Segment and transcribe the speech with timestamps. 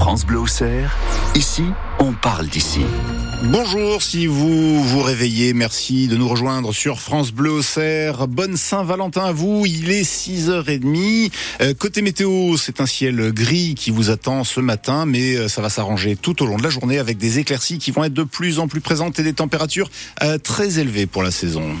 [0.00, 0.96] France Bleu Auxerre,
[1.34, 1.64] ici,
[1.98, 2.80] on parle d'ici.
[3.44, 8.26] Bonjour, si vous vous réveillez, merci de nous rejoindre sur France Bleu Auxerre.
[8.26, 11.30] Bonne Saint-Valentin à vous, il est 6h30.
[11.60, 15.60] Euh, côté météo, c'est un ciel gris qui vous attend ce matin, mais euh, ça
[15.60, 18.24] va s'arranger tout au long de la journée avec des éclaircies qui vont être de
[18.24, 19.90] plus en plus présentes et des températures
[20.22, 21.76] euh, très élevées pour la saison.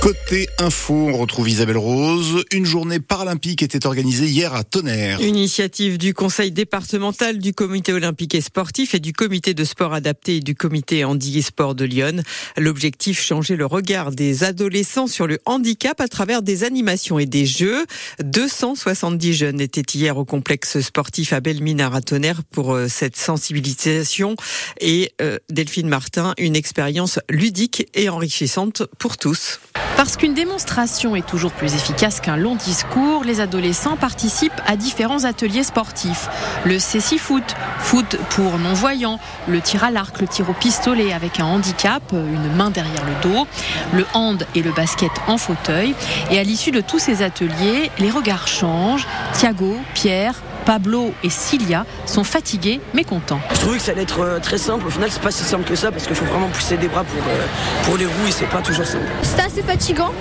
[0.00, 2.42] Côté info, on retrouve Isabelle Rose.
[2.52, 5.20] Une journée paralympique était organisée hier à Tonnerre.
[5.20, 10.36] Initiative du conseil départemental du comité olympique et sportif et du comité de sport adapté
[10.36, 12.22] et du comité handi et sport de Lyon.
[12.56, 17.44] L'objectif, changer le regard des adolescents sur le handicap à travers des animations et des
[17.44, 17.84] jeux.
[18.24, 24.34] 270 jeunes étaient hier au complexe sportif à Belminard à Tonnerre pour euh, cette sensibilisation
[24.80, 29.60] et euh, Delphine Martin, une expérience ludique et enrichissante pour tous.
[29.96, 35.24] Parce qu'une démonstration est toujours plus efficace qu'un long discours, les adolescents participent à différents
[35.24, 36.28] ateliers sportifs.
[36.64, 41.38] Le CC Foot, foot pour non-voyants, le tir à l'arc, le tir au pistolet avec
[41.40, 43.46] un handicap, une main derrière le dos,
[43.92, 45.94] le hand et le basket en fauteuil.
[46.30, 49.06] Et à l'issue de tous ces ateliers, les regards changent.
[49.34, 50.34] Thiago, Pierre,
[50.74, 53.40] Pablo et Cilia sont fatigués mais contents.
[53.52, 54.86] Je trouvais que ça allait être euh, très simple.
[54.86, 57.02] Au final, c'est pas si simple que ça parce qu'il faut vraiment pousser des bras
[57.02, 57.44] pour, euh,
[57.86, 59.02] pour les roues et c'est pas toujours simple.
[59.22, 60.12] C'était assez fatigant,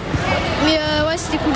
[0.66, 1.53] mais euh, ouais, c'était cool.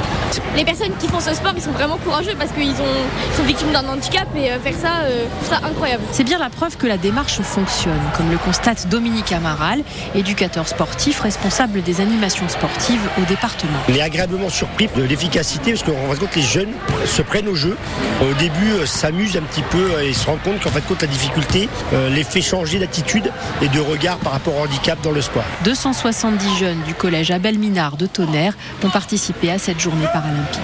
[0.56, 3.72] Les personnes qui font ce sport, ils sont vraiment courageux parce qu'ils ont- sont victimes
[3.72, 6.04] d'un handicap et faire ça, euh, je trouve ça incroyable.
[6.12, 9.82] C'est bien la preuve que la démarche fonctionne, comme le constate Dominique Amaral,
[10.14, 13.80] éducateur sportif responsable des animations sportives au département.
[13.90, 16.74] On est agréablement surpris de l'efficacité parce qu'en fin de compte les jeunes
[17.08, 17.76] se prennent au jeu.
[18.22, 21.08] Au début euh, s'amusent un petit peu et se rendent compte qu'en de compte la
[21.08, 23.32] difficulté euh, les fait changer d'attitude
[23.62, 25.44] et de regard par rapport au handicap dans le sport.
[25.64, 30.60] 270 jeunes du collège Abel Minard de Tonnerre ont participé à cette journée paralympique.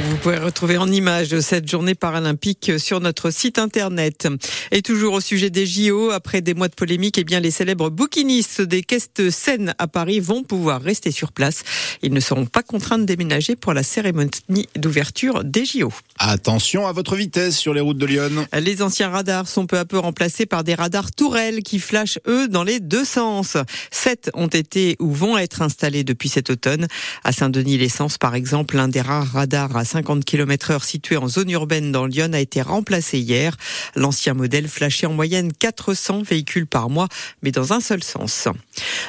[0.00, 4.28] Et vous pouvez retrouver en image cette journée paralympique sur notre site internet.
[4.70, 7.90] Et toujours au sujet des JO, après des mois de polémique, eh bien, les célèbres
[7.90, 11.64] bouquinistes des caisses Seine à Paris vont pouvoir rester sur place.
[12.00, 15.92] Ils ne seront pas contraints de déménager pour la cérémonie d'ouverture des JO.
[16.18, 18.46] Attention à votre vitesse sur les routes de Lyon.
[18.58, 22.48] Les anciens radars sont peu à peu remplacés par des radars tourelles qui flashent, eux,
[22.48, 23.58] dans les deux sens.
[23.90, 26.86] Sept ont été ou vont être installés depuis cet automne.
[27.22, 31.50] À Saint-Denis-l'Essence, par exemple, l'un des rares radars à 50 km heure situé en zone
[31.50, 33.56] urbaine dans Lyon a été remplacé hier.
[33.96, 37.08] L'ancien modèle flashait en moyenne 400 véhicules par mois,
[37.42, 38.46] mais dans un seul sens.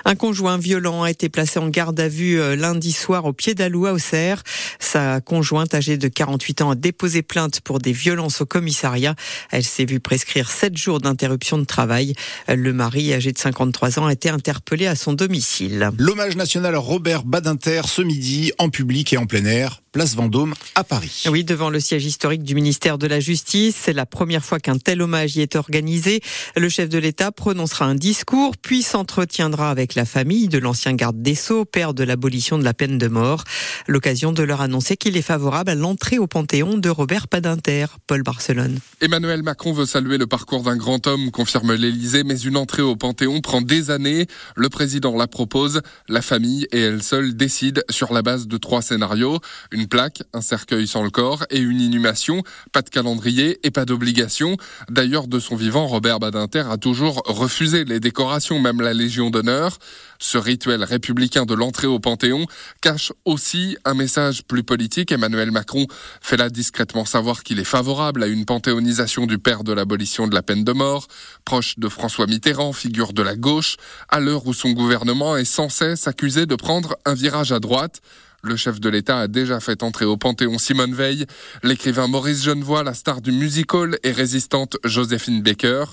[0.06, 3.54] Un conjoint violent a été placé en garde à vue euh, lundi soir au pied
[3.54, 4.42] d'Aloua au Cerf.
[4.80, 9.16] Sa conjointe âgée de 48 ans a déposé plainte pour des violences au commissariat.
[9.52, 12.16] Elle s'est vue prescrire 7 jours d'interruption de travail.
[12.48, 15.92] Le mari, âgé de 53 ans, a été interpellé à son domicile.
[15.98, 20.84] L'hommage national Robert Badinter ce midi en public et en plein air, place Vendôme à
[20.84, 21.24] Paris.
[21.30, 23.76] Oui, devant le siège historique du ministère de la Justice.
[23.80, 26.22] C'est la première fois qu'un tel hommage y est organisé.
[26.56, 31.22] Le chef de l'État prononcera un discours, puis s'entretiendra avec la famille de l'ancien garde
[31.22, 33.44] des Sceaux, père de l'abolition de la peine de mort.
[33.88, 37.86] L'occasion de leur annoncer qu'il est favorable à l'entrée au Panthéon de Robert Badinter.
[38.08, 38.80] Paul Barcelone.
[39.02, 42.96] Emmanuel Macron veut saluer le parcours d'un grand homme, confirme l'Élysée, mais une entrée au
[42.96, 44.28] Panthéon prend des années.
[44.56, 48.82] Le président la propose, la famille et elle seule décident sur la base de trois
[48.82, 49.40] scénarios.
[49.72, 52.44] Une plaque, un cercueil sans le corps et une inhumation.
[52.74, 54.58] Pas de calendrier et pas d'obligation.
[54.90, 59.78] D'ailleurs, de son vivant, Robert Badinter a toujours refusé les décorations, même la Légion d'honneur.
[60.20, 62.48] Ce rituel républicain de l'entrée au Panthéon
[62.82, 65.14] cache aussi un message plus politique.
[65.14, 65.88] Emmanuel Macron
[66.20, 70.36] fait là discrètement savoir qu'il est favorable à une panthéonisation du père de l'abolition de
[70.36, 71.08] la peine de mort,
[71.46, 73.78] proche de François Mitterrand, figure de la gauche,
[74.10, 78.02] à l'heure où son gouvernement est sans cesse accusé de prendre un virage à droite.
[78.44, 81.26] Le chef de l'État a déjà fait entrer au Panthéon Simone Veil,
[81.62, 85.86] l'écrivain Maurice Genevoix, la star du musical et résistante Joséphine Baker.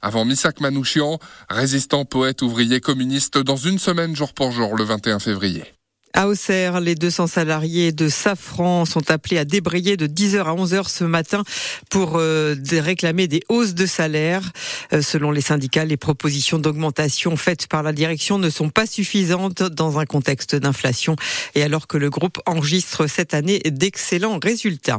[0.00, 5.20] Avant Missak Manouchian, résistant, poète, ouvrier, communiste, dans une semaine jour pour jour, le 21
[5.20, 5.64] février.
[6.14, 10.90] À Auxerre, les 200 salariés de Safran sont appelés à débrayer de 10h à 11h
[10.90, 11.42] ce matin
[11.88, 14.52] pour euh, réclamer des hausses de salaire.
[14.92, 19.62] Euh, selon les syndicats, les propositions d'augmentation faites par la direction ne sont pas suffisantes
[19.62, 21.16] dans un contexte d'inflation
[21.54, 24.98] et alors que le groupe enregistre cette année d'excellents résultats.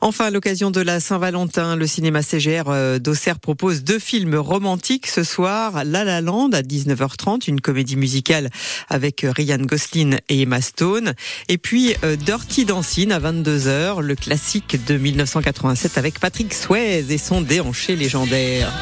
[0.00, 5.06] Enfin, à l'occasion de la Saint-Valentin, le cinéma CGR euh, d'Auxerre propose deux films romantiques
[5.06, 5.84] ce soir.
[5.84, 8.50] La La Land à 19h30, une comédie musicale
[8.88, 11.14] avec euh, Ryan Gosling et Emma Stone.
[11.48, 17.18] Et puis euh, Dirty Dancing à 22h, le classique de 1987 avec Patrick Swayze et
[17.18, 18.72] son déhanché légendaire.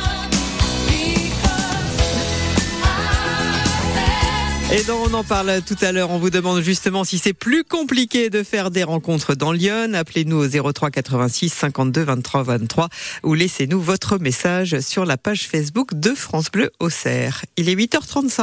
[4.73, 6.11] Et donc on en parle tout à l'heure.
[6.11, 9.93] On vous demande justement si c'est plus compliqué de faire des rencontres dans Lyon.
[9.95, 12.89] Appelez-nous au 03 86 52 23 23
[13.23, 17.45] ou laissez-nous votre message sur la page Facebook de France Bleu Auxerre.
[17.57, 18.43] Il est 8h35.